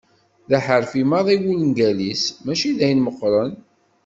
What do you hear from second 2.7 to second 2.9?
d